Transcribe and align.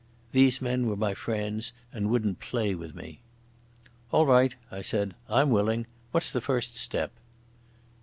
These 0.31 0.63
men 0.63 0.87
were 0.87 0.95
my 0.95 1.13
friends 1.13 1.73
and 1.93 2.09
wouldn't 2.09 2.39
play 2.39 2.73
with 2.73 2.95
me. 2.95 3.19
"All 4.11 4.25
right," 4.25 4.55
I 4.71 4.81
said. 4.81 5.13
"I'm 5.29 5.51
willing. 5.51 5.85
What's 6.11 6.31
the 6.31 6.41
first 6.41 6.75
step?" 6.75 7.11